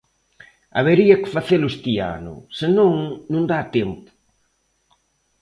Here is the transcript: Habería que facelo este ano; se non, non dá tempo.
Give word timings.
Habería 0.77 1.15
que 1.21 1.33
facelo 1.37 1.67
este 1.73 1.93
ano; 2.17 2.33
se 2.57 2.67
non, 2.77 2.93
non 3.33 3.43
dá 3.51 3.59
tempo. 3.77 4.09